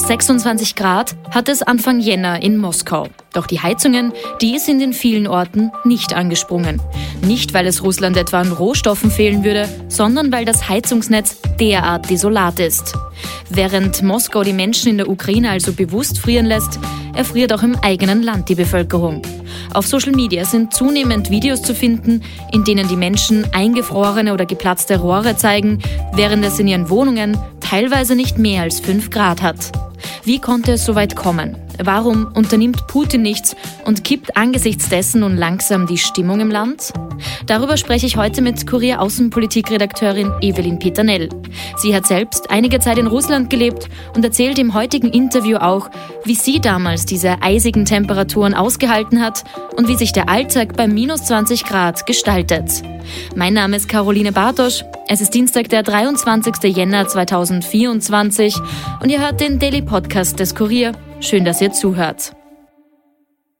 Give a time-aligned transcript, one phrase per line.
[0.00, 3.08] Minus 26 Grad hat es Anfang Jänner in Moskau.
[3.34, 6.80] Doch die Heizungen, die sind in vielen Orten nicht angesprungen.
[7.20, 12.60] Nicht, weil es Russland etwa an Rohstoffen fehlen würde, sondern weil das Heizungsnetz derart desolat
[12.60, 12.94] ist.
[13.50, 16.78] Während Moskau die Menschen in der Ukraine also bewusst frieren lässt,
[17.14, 19.20] erfriert auch im eigenen Land die Bevölkerung.
[19.74, 22.22] Auf Social Media sind zunehmend Videos zu finden,
[22.52, 25.80] in denen die Menschen eingefrorene oder geplatzte Rohre zeigen,
[26.14, 29.89] während es in ihren Wohnungen teilweise nicht mehr als 5 Grad hat.
[30.24, 31.56] Wie konnte es so weit kommen?
[31.82, 33.56] Warum unternimmt Putin nichts
[33.86, 36.92] und kippt angesichts dessen nun langsam die Stimmung im Land?
[37.46, 41.30] Darüber spreche ich heute mit Kurier Außenpolitikredakteurin Evelyn Peternell.
[41.76, 45.90] Sie hat selbst einige Zeit in Russland gelebt und erzählt im heutigen Interview auch,
[46.24, 49.44] wie sie damals diese eisigen Temperaturen ausgehalten hat
[49.76, 52.82] und wie sich der Alltag bei minus 20 Grad gestaltet.
[53.34, 54.84] Mein Name ist Caroline Bartosch.
[55.12, 56.72] Es ist Dienstag, der 23.
[56.72, 58.54] Jänner 2024
[59.02, 60.92] und ihr hört den Daily Podcast des Kurier.
[61.18, 62.30] Schön, dass ihr zuhört.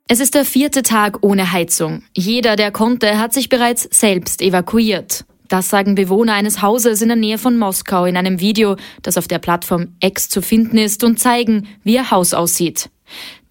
[0.07, 2.05] Es ist der vierte Tag ohne Heizung.
[2.17, 5.25] Jeder, der konnte, hat sich bereits selbst evakuiert.
[5.49, 9.27] Das sagen Bewohner eines Hauses in der Nähe von Moskau in einem Video, das auf
[9.27, 12.91] der Plattform X zu finden ist und zeigen, wie ihr Haus aussieht.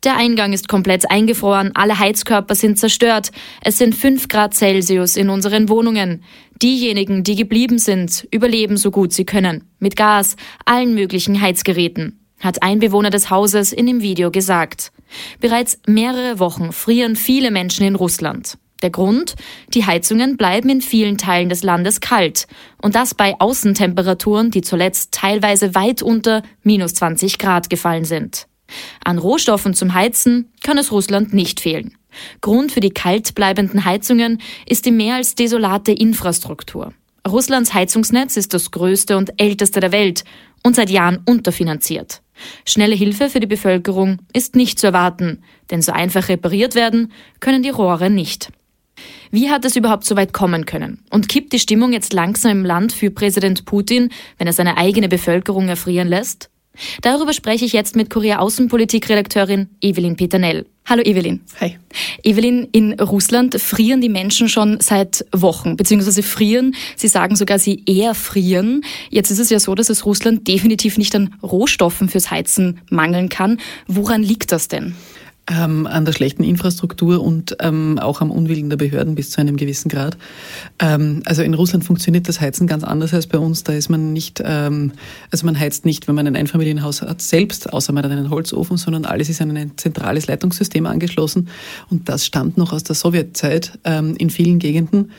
[0.06, 3.32] Der Eingang ist komplett eingefroren, alle Heizkörper sind zerstört.
[3.62, 6.24] Es sind fünf Grad Celsius in unseren Wohnungen.
[6.62, 9.64] Diejenigen, die geblieben sind, überleben so gut sie können.
[9.80, 10.36] Mit Gas,
[10.66, 14.92] allen möglichen Heizgeräten hat ein Bewohner des Hauses in dem Video gesagt.
[15.40, 18.58] Bereits mehrere Wochen frieren viele Menschen in Russland.
[18.82, 19.36] Der Grund?
[19.74, 22.48] Die Heizungen bleiben in vielen Teilen des Landes kalt.
[22.82, 28.48] Und das bei Außentemperaturen, die zuletzt teilweise weit unter minus 20 Grad gefallen sind.
[29.04, 31.99] An Rohstoffen zum Heizen kann es Russland nicht fehlen.
[32.42, 36.94] Grund für die kalt bleibenden Heizungen ist die mehr als desolate Infrastruktur.
[37.28, 40.24] Russlands Heizungsnetz ist das größte und älteste der Welt
[40.64, 42.22] und seit Jahren unterfinanziert.
[42.66, 47.64] Schnelle Hilfe für die Bevölkerung ist nicht zu erwarten, denn so einfach repariert werden können
[47.64, 48.52] die Rohre nicht.
[49.32, 51.04] Wie hat es überhaupt so weit kommen können?
[51.10, 55.08] Und kippt die Stimmung jetzt langsam im Land für Präsident Putin, wenn er seine eigene
[55.08, 56.50] Bevölkerung erfrieren lässt?
[57.02, 60.66] Darüber spreche ich jetzt mit Korea Außenpolitik-Redakteurin Evelyn Peternell.
[60.86, 61.42] Hallo Evelyn.
[61.62, 61.78] Hi.
[62.24, 66.76] Evelyn, in Russland frieren die Menschen schon seit Wochen, beziehungsweise frieren.
[66.96, 68.82] Sie sagen sogar, sie eher frieren.
[69.12, 73.30] Jetzt ist es ja so, dass es Russland definitiv nicht an Rohstoffen fürs Heizen mangeln
[73.30, 73.60] kann.
[73.88, 74.96] Woran liegt das denn?
[75.50, 79.58] Ähm, an der schlechten Infrastruktur und ähm, auch am Unwillen der Behörden bis zu einem
[79.58, 80.18] gewissen Grad.
[80.80, 83.64] Ähm, also in Russland funktioniert das Heizen ganz anders als bei uns.
[83.64, 84.94] Da ist man nicht, ähm,
[85.32, 88.78] also man heizt nicht, wenn man ein Einfamilienhaus hat, selbst, außer man hat einen Holzofen,
[88.78, 91.50] sondern alles ist an ein zentrales Leitungssystem angeschlossen.
[91.90, 95.12] Und das stammt noch aus der Sowjetzeit ähm, in vielen Gegenden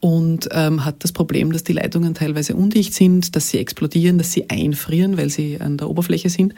[0.00, 4.32] und ähm, hat das Problem, dass die Leitungen teilweise undicht sind, dass sie explodieren, dass
[4.32, 6.54] sie einfrieren, weil sie an der Oberfläche sind.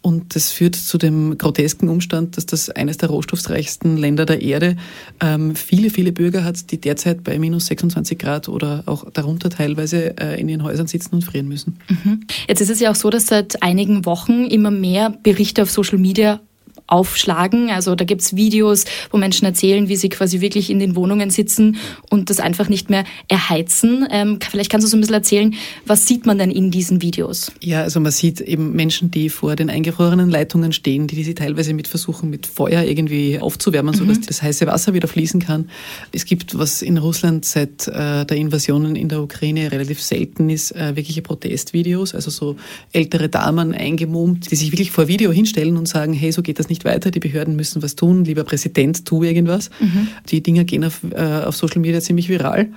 [0.00, 4.76] Und das führt zu dem grotesken Umstand, dass das eines der rohstoffreichsten Länder der Erde
[5.20, 10.16] ähm, viele, viele Bürger hat, die derzeit bei minus 26 Grad oder auch darunter teilweise
[10.18, 11.78] äh, in ihren Häusern sitzen und frieren müssen.
[11.88, 12.20] Mhm.
[12.48, 15.98] Jetzt ist es ja auch so, dass seit einigen Wochen immer mehr Berichte auf Social
[15.98, 16.40] Media
[16.88, 17.70] aufschlagen.
[17.70, 21.76] Also da gibt's Videos, wo Menschen erzählen, wie sie quasi wirklich in den Wohnungen sitzen
[22.10, 24.06] und das einfach nicht mehr erheizen.
[24.10, 25.54] Ähm, vielleicht kannst du so ein bisschen erzählen,
[25.86, 27.52] was sieht man denn in diesen Videos?
[27.60, 31.74] Ja, also man sieht eben Menschen, die vor den eingefrorenen Leitungen stehen, die, sie teilweise
[31.74, 33.98] mit versuchen, mit Feuer irgendwie aufzuwärmen, mhm.
[33.98, 35.68] sodass das heiße Wasser wieder fließen kann.
[36.12, 40.72] Es gibt, was in Russland seit äh, der Invasion in der Ukraine relativ selten ist,
[40.72, 42.56] äh, wirkliche Protestvideos, also so
[42.92, 46.68] ältere Damen eingemummt, die sich wirklich vor Video hinstellen und sagen, hey, so geht das
[46.68, 49.70] nicht nicht weiter, die Behörden müssen was tun, lieber Präsident, tu irgendwas.
[49.80, 50.08] Mhm.
[50.28, 52.68] Die Dinger gehen auf, äh, auf Social Media ziemlich viral.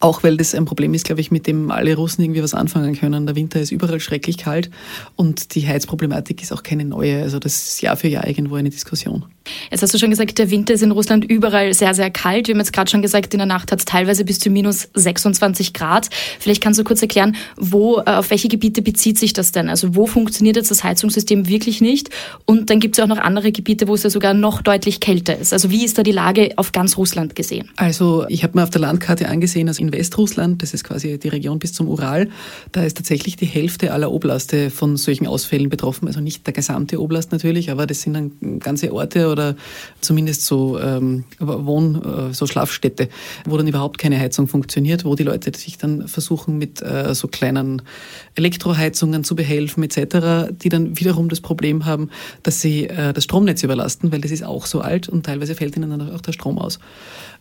[0.00, 2.94] Auch weil das ein Problem ist, glaube ich, mit dem alle Russen irgendwie was anfangen
[2.94, 3.26] können.
[3.26, 4.70] Der Winter ist überall schrecklich kalt
[5.16, 7.22] und die Heizproblematik ist auch keine neue.
[7.22, 9.24] Also das ist Jahr für Jahr irgendwo eine Diskussion.
[9.70, 12.48] Jetzt hast du schon gesagt, der Winter ist in Russland überall sehr, sehr kalt.
[12.48, 14.88] Wir haben jetzt gerade schon gesagt, in der Nacht hat es teilweise bis zu minus
[14.94, 16.08] 26 Grad.
[16.38, 19.68] Vielleicht kannst du kurz erklären, wo, äh, auf welche Gebiete bezieht sich das denn?
[19.68, 22.10] Also wo funktioniert jetzt das Heizungssystem wirklich nicht?
[22.44, 25.00] Und dann gibt es ja auch noch andere Gebiete, wo es ja sogar noch deutlich
[25.00, 25.52] kälter ist.
[25.52, 27.70] Also wie ist da die Lage auf ganz Russland gesehen?
[27.76, 31.28] Also ich habe mir auf der Landkarte angesehen, also in Westrussland, das ist quasi die
[31.28, 32.28] Region bis zum Ural,
[32.72, 36.08] da ist tatsächlich die Hälfte aller Oblaste von solchen Ausfällen betroffen.
[36.08, 39.56] Also nicht der gesamte Oblast natürlich, aber das sind dann ganze Orte oder
[40.00, 43.08] zumindest so ähm, Wohn-, äh, so Schlafstätte,
[43.44, 47.28] wo dann überhaupt keine Heizung funktioniert, wo die Leute sich dann versuchen mit äh, so
[47.28, 47.82] kleinen
[48.34, 52.10] Elektroheizungen zu behelfen etc., die dann wiederum das Problem haben,
[52.42, 55.76] dass sie äh, das Stromnetz überlasten, weil das ist auch so alt und teilweise fällt
[55.76, 56.78] ihnen dann auch der Strom aus.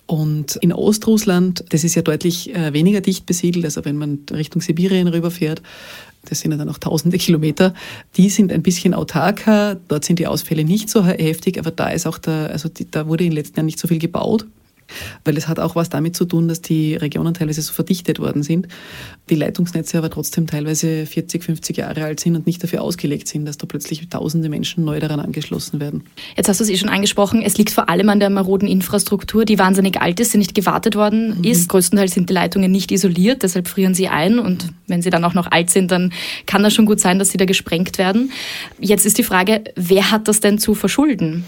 [0.07, 4.62] Und in Ostrussland, das ist ja deutlich äh, weniger dicht besiedelt, also wenn man Richtung
[4.62, 5.62] Sibirien rüberfährt,
[6.25, 7.74] das sind ja dann auch tausende Kilometer,
[8.18, 12.06] die sind ein bisschen autarker, dort sind die Ausfälle nicht so heftig, aber da ist
[12.06, 14.46] auch der, also die, da wurde in den letzten Jahren nicht so viel gebaut.
[15.23, 18.43] Weil es hat auch was damit zu tun, dass die Regionen teilweise so verdichtet worden
[18.43, 18.67] sind,
[19.29, 23.45] die Leitungsnetze aber trotzdem teilweise 40, 50 Jahre alt sind und nicht dafür ausgelegt sind,
[23.45, 26.03] dass da plötzlich tausende Menschen neu daran angeschlossen werden.
[26.37, 29.45] Jetzt hast du es eh schon angesprochen, es liegt vor allem an der maroden Infrastruktur,
[29.45, 31.43] die wahnsinnig alt ist, die nicht gewartet worden mhm.
[31.43, 31.69] ist.
[31.69, 35.33] Größtenteils sind die Leitungen nicht isoliert, deshalb frieren sie ein und wenn sie dann auch
[35.33, 36.13] noch alt sind, dann
[36.45, 38.31] kann das schon gut sein, dass sie da gesprengt werden.
[38.79, 41.43] Jetzt ist die Frage, wer hat das denn zu verschulden?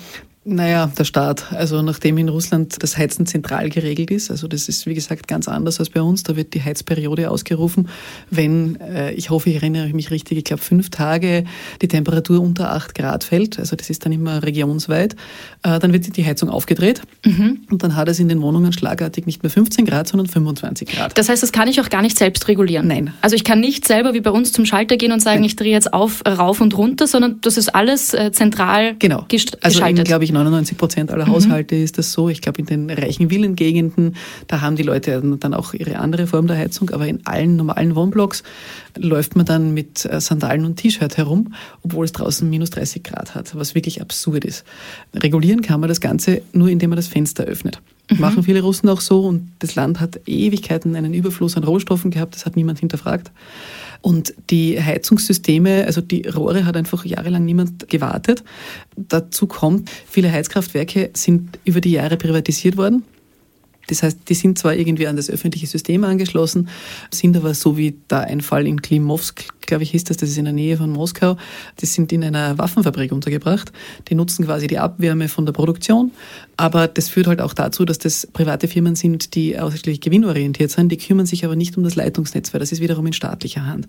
[0.50, 1.52] Naja, der Staat.
[1.52, 5.50] Also nachdem in Russland das Heizen zentral geregelt ist, also das ist wie gesagt ganz
[5.50, 7.90] anders als bei uns, da wird die Heizperiode ausgerufen,
[8.30, 11.44] wenn, äh, ich hoffe, ich erinnere mich richtig, ich glaube fünf Tage
[11.82, 15.18] die Temperatur unter acht Grad fällt, also das ist dann immer regionsweit,
[15.64, 17.64] äh, dann wird die Heizung aufgedreht mhm.
[17.70, 21.18] und dann hat es in den Wohnungen schlagartig nicht mehr 15 Grad, sondern 25 Grad.
[21.18, 22.88] Das heißt, das kann ich auch gar nicht selbst regulieren?
[22.88, 23.14] Nein.
[23.20, 25.48] Also ich kann nicht selber wie bei uns zum Schalter gehen und sagen, Nein.
[25.48, 29.26] ich drehe jetzt auf, rauf und runter, sondern das ist alles äh, zentral genau.
[29.28, 29.60] geschaltet.
[29.62, 31.32] Also glaube ich, 99 Prozent aller mhm.
[31.32, 31.84] Haushalte mhm.
[31.84, 32.30] ist das so.
[32.30, 34.16] Ich glaube, in den reichen Villengegenden,
[34.48, 37.96] da haben die Leute dann auch ihre andere Form der Heizung, aber in allen normalen
[37.96, 38.44] Wohnblocks
[38.98, 41.54] läuft man dann mit äh, Sandalen und T-Shirt herum,
[41.84, 44.66] obwohl es draußen minus 30 Grad hat, was wirklich absurd ist.
[45.14, 47.82] Regulieren kann man das Ganze nur, indem man das Fenster öffnet.
[48.10, 48.20] Mhm.
[48.20, 52.36] Machen viele Russen auch so und das Land hat Ewigkeiten einen Überfluss an Rohstoffen gehabt,
[52.36, 53.32] das hat niemand hinterfragt.
[54.02, 58.44] Und die Heizungssysteme, also die Rohre hat einfach jahrelang niemand gewartet.
[58.96, 63.04] Dazu kommt, viele Heizkraftwerke sind über die Jahre privatisiert worden.
[63.88, 66.70] Das heißt, die sind zwar irgendwie an das öffentliche System angeschlossen,
[67.10, 70.38] sind aber so wie da ein Fall in Klimovsk, glaube ich, ist das, das ist
[70.38, 71.38] in der Nähe von Moskau,
[71.80, 73.72] die sind in einer Waffenfabrik untergebracht.
[74.10, 76.12] Die nutzen quasi die Abwärme von der Produktion,
[76.58, 80.92] aber das führt halt auch dazu, dass das private Firmen sind, die ausschließlich gewinnorientiert sind,
[80.92, 83.88] die kümmern sich aber nicht um das Leitungsnetz, weil das ist wiederum in staatlicher Hand.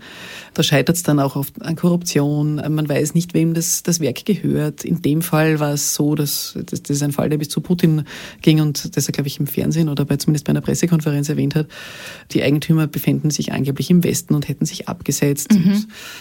[0.54, 4.24] Da scheitert es dann auch oft an Korruption, man weiß nicht, wem das, das Werk
[4.24, 4.84] gehört.
[4.84, 7.60] In dem Fall war es so, dass das, das ist ein Fall, der bis zu
[7.60, 8.04] Putin
[8.42, 11.54] ging und das er, glaube ich, im Fernsehen oder bei, zumindest bei einer Pressekonferenz erwähnt
[11.54, 11.68] hat,
[12.32, 15.52] die Eigentümer befinden sich angeblich im Westen und hätten sich abgesetzt.
[15.52, 15.67] Mhm.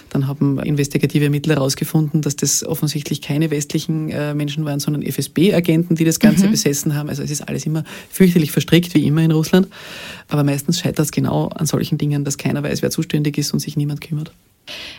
[0.10, 5.96] Dann haben investigative Ermittler herausgefunden, dass das offensichtlich keine westlichen äh, Menschen waren, sondern FSB-Agenten,
[5.96, 6.52] die das Ganze mhm.
[6.52, 7.10] besessen haben.
[7.10, 9.68] Also es ist alles immer fürchterlich verstrickt, wie immer in Russland.
[10.28, 13.60] Aber meistens scheitert es genau an solchen Dingen, dass keiner weiß, wer zuständig ist und
[13.60, 14.32] sich niemand kümmert.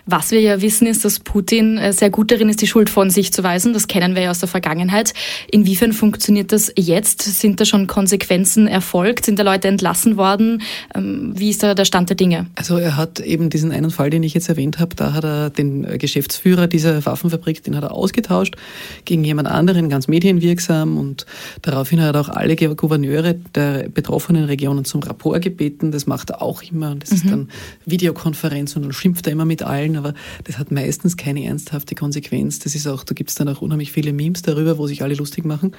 [0.06, 3.10] Was wir ja wissen, ist, dass Putin äh, sehr gut darin ist, die Schuld von
[3.10, 3.72] sich zu weisen.
[3.72, 5.14] Das kennen wir ja aus der Vergangenheit.
[5.50, 7.22] Inwiefern funktioniert das jetzt?
[7.22, 9.26] Sind da schon Konsequenzen erfolgt?
[9.26, 10.62] Sind da Leute entlassen worden?
[10.94, 12.46] Ähm, wie ist da der Stand der Dinge?
[12.54, 15.50] Also er hat eben diesen einen Fall, den ich jetzt erwähnt habe, da hat er
[15.50, 18.56] den äh, Geschäftsführer dieser Waffenfabrik, den hat er ausgetauscht
[19.04, 21.26] gegen jemand anderen, ganz medienwirksam und
[21.62, 25.92] daraufhin hat er auch alle Gouverneure der betroffenen Regionen zum Rapport gebeten.
[25.92, 27.16] Das macht er auch immer und das mhm.
[27.16, 27.48] ist dann
[27.86, 30.14] Videokonferenz und dann schimpft er immer mit mit allen, aber
[30.44, 32.60] das hat meistens keine ernsthafte Konsequenz.
[32.60, 35.14] Das ist auch, da gibt es dann auch unheimlich viele Memes darüber, wo sich alle
[35.14, 35.72] lustig machen.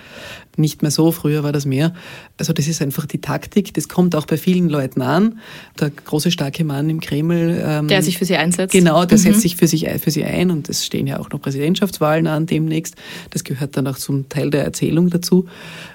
[0.58, 1.94] Nicht mehr so, früher war das mehr.
[2.38, 5.40] Also das ist einfach die Taktik, das kommt auch bei vielen Leuten an.
[5.80, 7.62] Der große, starke Mann im Kreml.
[7.66, 8.74] Ähm, der sich für sie einsetzt.
[8.74, 9.22] Genau, der mhm.
[9.22, 12.46] setzt sich für, sich, für sie ein und es stehen ja auch noch Präsidentschaftswahlen an
[12.46, 12.96] demnächst.
[13.30, 15.48] Das gehört dann auch zum Teil der Erzählung dazu.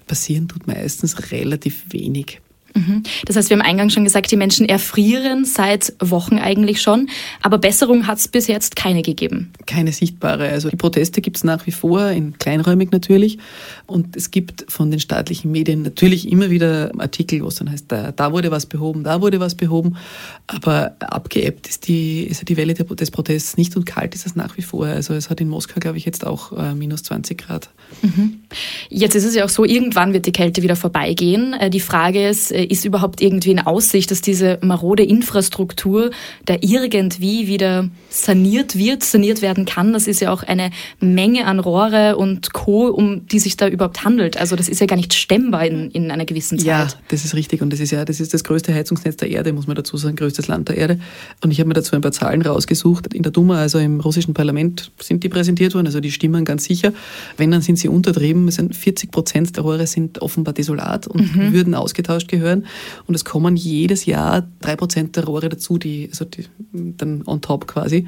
[0.06, 2.40] Passieren tut meistens relativ wenig.
[2.86, 3.02] Mhm.
[3.26, 7.08] Das heißt, wir haben eingangs schon gesagt, die Menschen erfrieren seit Wochen eigentlich schon,
[7.42, 9.52] aber Besserung hat es bis jetzt keine gegeben.
[9.66, 10.48] Keine sichtbare.
[10.48, 13.38] Also die Proteste gibt es nach wie vor, in kleinräumig natürlich.
[13.86, 17.86] Und es gibt von den staatlichen Medien natürlich immer wieder Artikel, wo es dann heißt,
[17.88, 19.96] da, da wurde was behoben, da wurde was behoben.
[20.46, 24.56] Aber abgeebbt ist die, ist die Welle des Protests nicht und kalt ist es nach
[24.56, 24.86] wie vor.
[24.86, 27.70] Also es hat in Moskau, glaube ich, jetzt auch äh, minus 20 Grad.
[28.02, 28.40] Mhm.
[28.88, 31.54] Jetzt ist es ja auch so, irgendwann wird die Kälte wieder vorbeigehen.
[31.54, 36.10] Äh, die Frage ist, äh, ist überhaupt irgendwie in Aussicht, dass diese marode Infrastruktur
[36.44, 39.92] da irgendwie wieder saniert wird, saniert werden kann?
[39.92, 44.04] Das ist ja auch eine Menge an Rohre und Co., um die sich da überhaupt
[44.04, 44.36] handelt.
[44.36, 46.66] Also das ist ja gar nicht stemmbar in, in einer gewissen Zeit.
[46.66, 47.62] Ja, das ist richtig.
[47.62, 50.16] Und das ist ja, das ist das größte Heizungsnetz der Erde, muss man dazu sagen,
[50.16, 50.98] größtes Land der Erde.
[51.44, 53.14] Und ich habe mir dazu ein paar Zahlen rausgesucht.
[53.14, 56.64] In der Duma, also im russischen Parlament, sind die präsentiert worden, also die stimmen ganz
[56.64, 56.92] sicher.
[57.36, 58.50] Wenn, dann sind sie untertrieben.
[58.50, 61.52] 40 Prozent der Rohre sind offenbar desolat und mhm.
[61.52, 62.63] würden ausgetauscht gehören
[63.06, 67.40] Und es kommen jedes Jahr drei Prozent der Rohre dazu, die, also die, dann on
[67.40, 68.06] top quasi.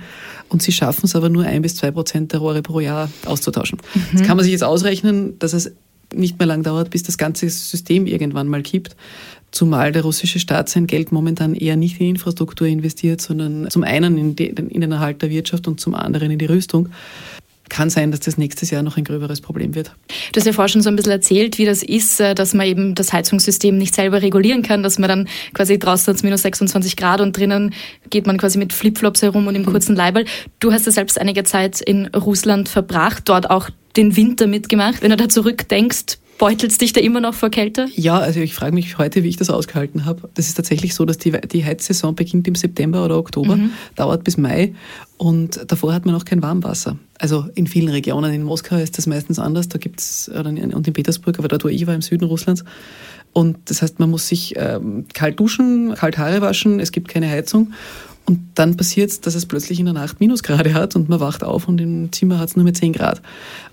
[0.49, 3.79] Und sie schaffen es aber nur ein bis zwei Prozent der Rohre pro Jahr auszutauschen.
[3.95, 4.19] Mhm.
[4.19, 5.73] Das kann man sich jetzt ausrechnen, dass es
[6.15, 8.97] nicht mehr lang dauert, bis das ganze System irgendwann mal kippt.
[9.51, 14.19] Zumal der russische Staat sein Geld momentan eher nicht in Infrastruktur investiert, sondern zum einen
[14.19, 16.91] in, den, in den Erhalt der Wirtschaft und zum anderen in die Rüstung
[17.69, 19.93] kann sein, dass das nächstes Jahr noch ein gröberes Problem wird.
[20.33, 22.67] Du hast ja vorhin schon so ein bisschen erzählt, wie das ist, äh, dass man
[22.67, 26.43] eben das Heizungssystem nicht selber regulieren kann, dass man dann quasi draußen hat es minus
[26.43, 27.75] 26 Grad und drinnen
[28.11, 30.25] geht man quasi mit Flipflops herum und im kurzen Leiberl.
[30.61, 35.03] Du hast ja selbst einige Zeit in Russland verbracht, dort auch den Winter mitgemacht.
[35.03, 37.87] Wenn du da zurückdenkst, Beutelt dich da immer noch vor Kälte?
[37.95, 40.29] Ja, also ich frage mich heute, wie ich das ausgehalten habe.
[40.35, 43.71] Das ist tatsächlich so, dass die, die Heizsaison beginnt im September oder Oktober, mhm.
[43.95, 44.75] dauert bis Mai
[45.17, 46.99] und davor hat man noch kein Warmwasser.
[47.19, 51.39] Also in vielen Regionen, in Moskau ist das meistens anders, da gibt's und in Petersburg,
[51.39, 52.65] aber dort, wo ich war, im Süden Russlands.
[53.33, 57.29] Und das heißt, man muss sich ähm, kalt duschen, kalt Haare waschen, es gibt keine
[57.29, 57.73] Heizung.
[58.27, 61.45] Und dann passiert es, dass es plötzlich in der Nacht Minusgrade hat und man wacht
[61.45, 63.23] auf und im Zimmer hat es nur mit 10 Grad.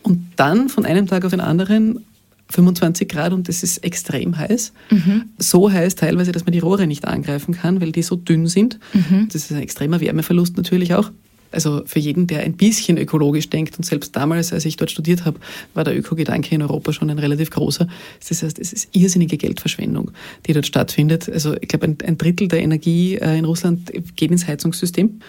[0.04, 2.06] Und dann von einem Tag auf den anderen
[2.54, 4.74] 25 Grad und das ist extrem heiß.
[4.90, 5.26] Mhm.
[5.38, 8.80] So heiß teilweise, dass man die Rohre nicht angreifen kann, weil die so dünn sind.
[8.94, 9.28] Mhm.
[9.32, 11.12] Das ist ein extremer Wärmeverlust natürlich auch.
[11.54, 15.24] Also für jeden, der ein bisschen ökologisch denkt und selbst damals, als ich dort studiert
[15.24, 15.40] habe,
[15.74, 17.88] war der Ökogedanke in Europa schon ein relativ großer.
[18.28, 20.12] Das heißt, es ist irrsinnige Geldverschwendung,
[20.48, 21.30] die dort stattfindet.
[21.30, 25.20] Also ich glaube, ein, Drittel der Energie äh, in Russland geht ins Heizungssystem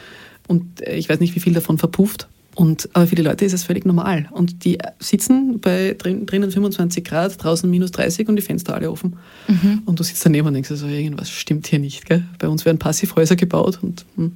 [0.48, 2.28] und äh, ich weiß nicht, wie viel davon verpufft.
[2.54, 4.28] Und, aber für die Leute ist es völlig normal.
[4.30, 9.16] Und die sitzen bei drinnen 25 Grad, draußen minus 30 und die Fenster alle offen.
[9.48, 9.82] Mhm.
[9.84, 12.06] Und du sitzt daneben und denkst, also irgendwas stimmt hier nicht.
[12.06, 12.24] Gell?
[12.38, 14.32] Bei uns werden Passivhäuser gebaut und hm.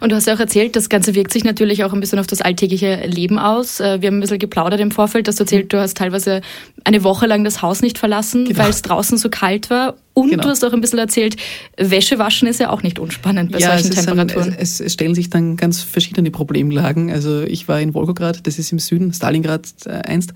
[0.00, 2.26] Und du hast ja auch erzählt, das Ganze wirkt sich natürlich auch ein bisschen auf
[2.26, 3.80] das alltägliche Leben aus.
[3.80, 6.40] Äh, wir haben ein bisschen geplaudert im Vorfeld, dass du erzählt, du hast teilweise
[6.84, 8.58] eine Woche lang das Haus nicht verlassen, genau.
[8.58, 9.94] weil es draußen so kalt war.
[10.14, 10.42] Und genau.
[10.42, 11.36] du hast auch ein bisschen erzählt,
[11.78, 14.52] Wäsche waschen ist ja auch nicht unspannend bei ja, solchen es Temperaturen.
[14.52, 17.10] Ein, es, es, stellen sich dann ganz verschiedene Problemlagen.
[17.10, 20.34] Also ich war in Volgograd, das ist im Süden, Stalingrad äh, einst.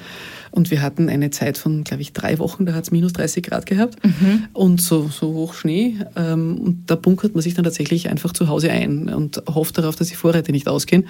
[0.51, 3.45] Und wir hatten eine Zeit von, glaube ich, drei Wochen, da hat es minus 30
[3.45, 4.45] Grad gehabt mhm.
[4.55, 5.97] und so, so hoch Schnee.
[6.17, 9.97] Ähm, und da bunkert man sich dann tatsächlich einfach zu Hause ein und hofft darauf,
[9.97, 11.07] dass die Vorräte nicht ausgehen,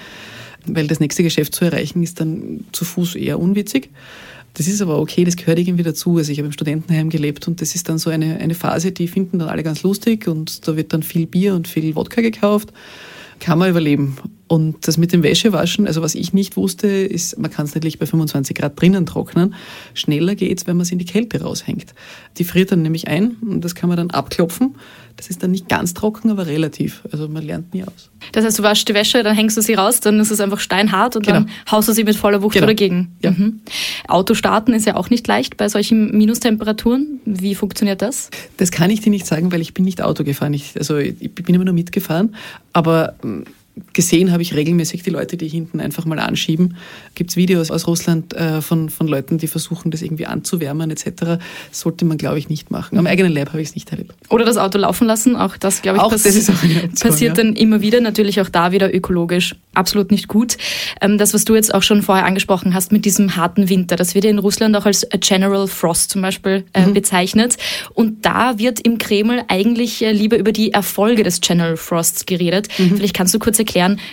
[0.66, 3.90] weil das nächste Geschäft zu erreichen ist dann zu Fuß eher unwitzig.
[4.56, 6.16] Das ist aber okay, das gehört irgendwie dazu.
[6.16, 9.06] Also ich habe im Studentenheim gelebt und das ist dann so eine, eine Phase, die
[9.06, 12.72] finden dann alle ganz lustig und da wird dann viel Bier und viel Wodka gekauft.
[13.38, 14.16] Kann man überleben.
[14.48, 17.98] Und das mit dem Wäschewaschen, also was ich nicht wusste, ist, man kann es natürlich
[17.98, 19.54] bei 25 Grad drinnen trocknen.
[19.92, 21.92] Schneller geht's, wenn man es in die Kälte raushängt.
[22.38, 24.76] Die friert dann nämlich ein und das kann man dann abklopfen.
[25.16, 27.02] Das ist dann nicht ganz trocken, aber relativ.
[27.10, 28.10] Also man lernt nie aus.
[28.32, 30.60] Das heißt, du waschst die Wäsche, dann hängst du sie raus, dann ist es einfach
[30.60, 31.40] steinhart und genau.
[31.40, 32.66] dann haust du sie mit voller Wucht genau.
[32.66, 33.16] dagegen.
[33.22, 33.30] Ja.
[33.30, 33.60] Mhm.
[34.08, 37.20] Auto starten ist ja auch nicht leicht bei solchen Minustemperaturen.
[37.24, 38.30] Wie funktioniert das?
[38.58, 40.52] Das kann ich dir nicht sagen, weil ich bin nicht Auto gefahren.
[40.52, 42.34] Ich, also ich bin immer nur mitgefahren.
[42.74, 43.14] Aber
[43.92, 46.76] gesehen habe ich regelmäßig die Leute, die hinten einfach mal anschieben.
[47.14, 51.42] Gibt es Videos aus Russland äh, von, von Leuten, die versuchen, das irgendwie anzuwärmen etc.
[51.72, 52.98] Sollte man, glaube ich, nicht machen.
[52.98, 54.14] Am eigenen Leib habe ich es nicht erlebt.
[54.30, 57.44] Oder das Auto laufen lassen, auch das, glaube ich, auch das Option, passiert ja.
[57.44, 58.00] dann immer wieder.
[58.00, 60.56] Natürlich auch da wieder ökologisch absolut nicht gut.
[61.02, 64.14] Ähm, das, was du jetzt auch schon vorher angesprochen hast mit diesem harten Winter, das
[64.14, 66.94] wird ja in Russland auch als General Frost zum Beispiel äh, mhm.
[66.94, 67.56] bezeichnet.
[67.92, 72.68] Und da wird im Kreml eigentlich äh, lieber über die Erfolge des General Frosts geredet.
[72.78, 72.96] Mhm.
[72.96, 73.65] Vielleicht kannst du kurz erklären,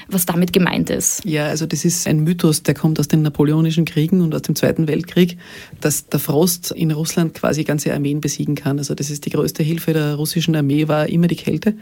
[0.08, 1.24] was damit gemeint ist.
[1.26, 4.56] Ja, also das ist ein Mythos, der kommt aus den Napoleonischen Kriegen und aus dem
[4.56, 5.38] Zweiten Weltkrieg,
[5.82, 8.78] dass der Frost in Russland quasi ganze Armeen besiegen kann.
[8.78, 11.76] Also das ist die größte Hilfe der russischen Armee, war immer die Kälte,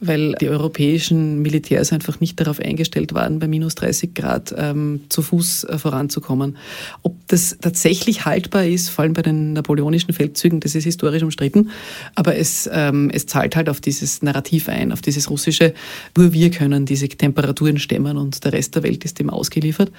[0.00, 5.22] weil die europäischen Militärs einfach nicht darauf eingestellt waren, bei minus 30 Grad ähm, zu
[5.22, 6.56] Fuß äh, voranzukommen.
[7.02, 11.70] Ob das tatsächlich haltbar ist, vor allem bei den napoleonischen Feldzügen, das ist historisch umstritten,
[12.14, 15.74] aber es, ähm, es zahlt halt auf dieses Narrativ ein, auf dieses russische,
[16.16, 19.90] nur wir können diese Temperaturen stemmen und der Rest der Welt ist dem ausgeliefert.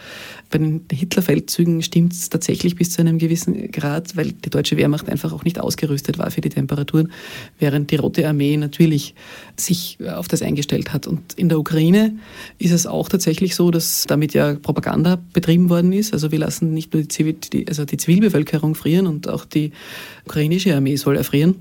[0.49, 5.09] Bei den Hitlerfeldzügen stimmt es tatsächlich bis zu einem gewissen Grad, weil die deutsche Wehrmacht
[5.09, 7.11] einfach auch nicht ausgerüstet war für die Temperaturen,
[7.59, 9.15] während die Rote Armee natürlich
[9.57, 11.07] sich auf das eingestellt hat.
[11.07, 12.17] Und in der Ukraine
[12.59, 16.13] ist es auch tatsächlich so, dass damit ja Propaganda betrieben worden ist.
[16.13, 17.35] Also wir lassen nicht nur die, Zivil
[17.67, 19.71] also die Zivilbevölkerung frieren und auch die
[20.25, 21.55] ukrainische Armee soll erfrieren.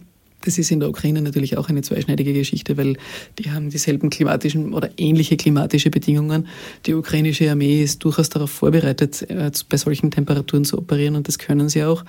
[0.45, 2.97] Das ist in der Ukraine natürlich auch eine zweischneidige Geschichte, weil
[3.39, 6.49] die haben dieselben klimatischen oder ähnliche klimatische Bedingungen.
[6.87, 11.39] Die ukrainische Armee ist durchaus darauf vorbereitet, äh, bei solchen Temperaturen zu operieren und das
[11.39, 12.05] können sie auch.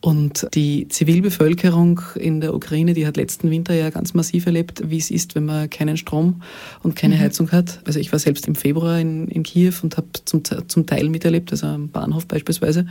[0.00, 4.98] Und die Zivilbevölkerung in der Ukraine, die hat letzten Winter ja ganz massiv erlebt, wie
[4.98, 6.42] es ist, wenn man keinen Strom
[6.82, 7.20] und keine mhm.
[7.20, 7.80] Heizung hat.
[7.84, 11.50] Also ich war selbst im Februar in, in Kiew und habe zum, zum Teil miterlebt,
[11.50, 12.86] also am Bahnhof beispielsweise.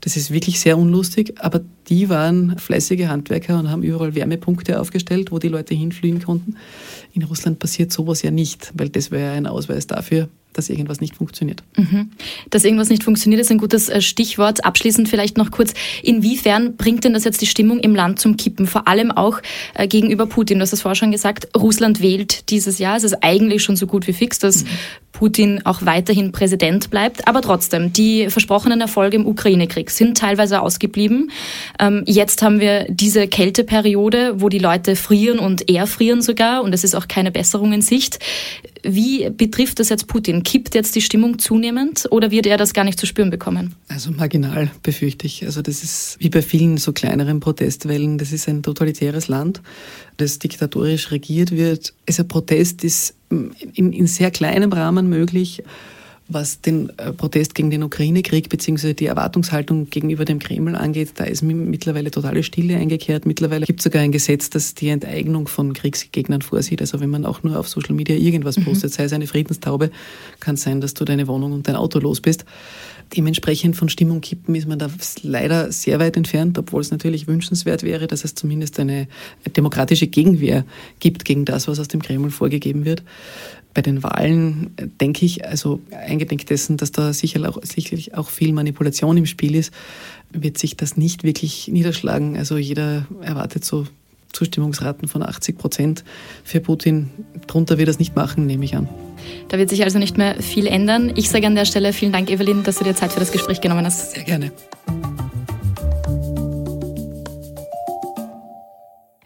[0.00, 5.32] Das ist wirklich sehr unlustig, aber die waren fleißige Handwerker und haben überall Wärmepunkte aufgestellt,
[5.32, 6.56] wo die Leute hinfliegen konnten.
[7.12, 11.16] In Russland passiert sowas ja nicht, weil das wäre ein Ausweis dafür, dass irgendwas nicht
[11.16, 11.62] funktioniert.
[11.76, 12.10] Mhm.
[12.50, 14.64] Dass irgendwas nicht funktioniert, ist ein gutes äh, Stichwort.
[14.64, 18.66] Abschließend vielleicht noch kurz, inwiefern bringt denn das jetzt die Stimmung im Land zum Kippen?
[18.66, 19.40] Vor allem auch
[19.74, 20.58] äh, gegenüber Putin.
[20.58, 22.96] Du hast das vorher schon gesagt, Russland wählt dieses Jahr.
[22.96, 24.68] Es ist eigentlich schon so gut wie fix, dass mhm.
[25.12, 27.26] Putin auch weiterhin Präsident bleibt.
[27.26, 31.30] Aber trotzdem, die versprochenen Erfolge im Ukraine-Krieg sind teilweise ausgeblieben.
[31.80, 36.62] Ähm, jetzt haben wir diese Kälteperiode, wo die Leute frieren und erfrieren sogar.
[36.62, 38.18] Und es ist auch keine Besserung in Sicht.
[38.84, 40.44] Wie betrifft das jetzt Putin?
[40.44, 43.74] Kippt jetzt die Stimmung zunehmend oder wird er das gar nicht zu spüren bekommen?
[43.88, 45.44] Also marginal befürchte ich.
[45.44, 48.18] Also das ist wie bei vielen so kleineren Protestwellen.
[48.18, 49.62] Das ist ein totalitäres Land,
[50.18, 51.94] das diktatorisch regiert wird.
[52.06, 55.62] Also Protest ist in, in sehr kleinem Rahmen möglich
[56.28, 58.92] was den äh, Protest gegen den Ukraine-Krieg bzw.
[58.92, 63.24] die Erwartungshaltung gegenüber dem Kreml angeht, da ist mittlerweile totale Stille eingekehrt.
[63.24, 66.82] Mittlerweile gibt es sogar ein Gesetz, das die Enteignung von Kriegsgegnern vorsieht.
[66.82, 68.64] Also wenn man auch nur auf Social Media irgendwas mhm.
[68.64, 69.90] postet, sei es eine Friedenstaube,
[70.40, 72.44] kann es sein, dass du deine Wohnung und dein Auto los bist.
[73.16, 74.90] Dementsprechend von Stimmung kippen ist man da
[75.22, 79.08] leider sehr weit entfernt, obwohl es natürlich wünschenswert wäre, dass es zumindest eine
[79.56, 80.66] demokratische Gegenwehr
[81.00, 83.02] gibt gegen das, was aus dem Kreml vorgegeben wird
[83.74, 84.70] bei den Wahlen
[85.00, 89.54] denke ich, also eingedenk dessen, dass da sicher auch, sicherlich auch viel Manipulation im Spiel
[89.54, 89.72] ist,
[90.32, 92.36] wird sich das nicht wirklich niederschlagen.
[92.36, 93.86] Also jeder erwartet so
[94.32, 96.04] Zustimmungsraten von 80 Prozent
[96.44, 97.10] für Putin.
[97.46, 98.88] Drunter wird er es nicht machen, nehme ich an.
[99.48, 101.12] Da wird sich also nicht mehr viel ändern.
[101.16, 103.60] Ich sage an der Stelle vielen Dank, Evelyn, dass du dir Zeit für das Gespräch
[103.60, 104.12] genommen hast.
[104.12, 104.52] Sehr gerne.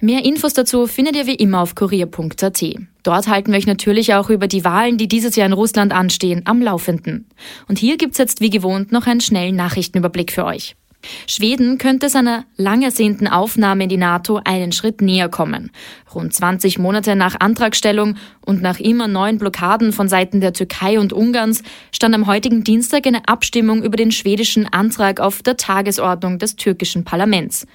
[0.04, 2.64] Mehr Infos dazu findet ihr wie immer auf kurier.at.
[3.04, 6.42] Dort halten wir euch natürlich auch über die Wahlen, die dieses Jahr in Russland anstehen,
[6.44, 7.28] am Laufenden.
[7.68, 10.74] Und hier gibt's jetzt wie gewohnt noch einen schnellen Nachrichtenüberblick für euch.
[11.28, 15.70] Schweden könnte seiner lang ersehnten Aufnahme in die NATO einen Schritt näher kommen.
[16.12, 21.12] Rund 20 Monate nach Antragstellung und nach immer neuen Blockaden von Seiten der Türkei und
[21.12, 26.56] Ungarns stand am heutigen Dienstag eine Abstimmung über den schwedischen Antrag auf der Tagesordnung des
[26.56, 27.68] türkischen Parlaments.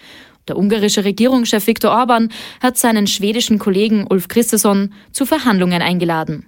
[0.47, 2.29] Der ungarische Regierungschef Viktor Orban
[2.61, 6.45] hat seinen schwedischen Kollegen Ulf Christesson zu Verhandlungen eingeladen.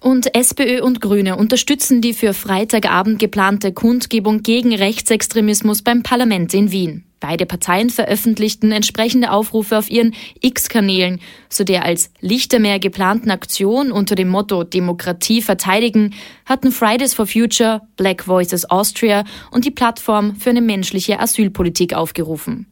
[0.00, 6.70] Und SPÖ und Grüne unterstützen die für Freitagabend geplante Kundgebung gegen Rechtsextremismus beim Parlament in
[6.70, 7.04] Wien.
[7.18, 14.14] Beide Parteien veröffentlichten entsprechende Aufrufe auf ihren X-Kanälen, zu der als Lichtermeer geplanten Aktion unter
[14.14, 20.50] dem Motto Demokratie verteidigen hatten Fridays for Future, Black Voices Austria und die Plattform für
[20.50, 22.66] eine menschliche Asylpolitik aufgerufen.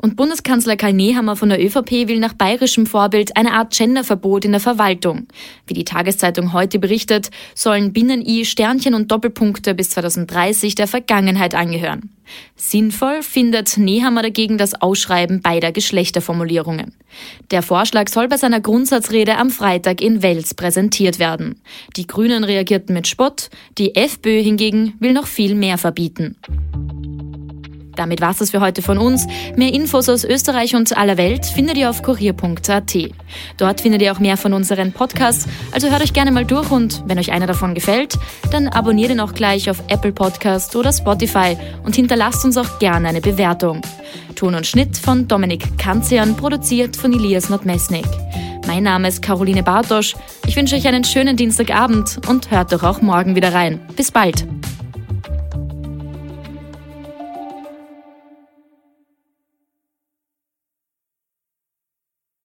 [0.00, 4.52] Und Bundeskanzler Karl Nehammer von der ÖVP will nach bayerischem Vorbild eine Art Genderverbot in
[4.52, 5.28] der Verwaltung.
[5.66, 12.10] Wie die Tageszeitung heute berichtet, sollen Binnen-I, Sternchen und Doppelpunkte bis 2030 der Vergangenheit angehören.
[12.56, 16.94] Sinnvoll findet Nehammer dagegen das Ausschreiben beider Geschlechterformulierungen.
[17.50, 21.60] Der Vorschlag soll bei seiner Grundsatzrede am Freitag in Wels präsentiert werden.
[21.96, 26.36] Die Grünen reagierten mit Spott, die FPÖ hingegen will noch viel mehr verbieten.
[27.96, 29.26] Damit war's das für heute von uns.
[29.56, 32.96] Mehr Infos aus Österreich und aller Welt findet ihr auf kurier.at.
[33.58, 37.02] Dort findet ihr auch mehr von unseren Podcasts, also hört euch gerne mal durch und
[37.06, 38.18] wenn euch einer davon gefällt,
[38.50, 43.08] dann abonniert ihn auch gleich auf Apple Podcast oder Spotify und hinterlasst uns auch gerne
[43.08, 43.82] eine Bewertung.
[44.34, 48.06] Ton und Schnitt von Dominik Kanzian, produziert von Elias Nordmesnik.
[48.66, 50.14] Mein Name ist Caroline Bartosch.
[50.46, 53.80] Ich wünsche euch einen schönen Dienstagabend und hört doch auch morgen wieder rein.
[53.96, 54.46] Bis bald.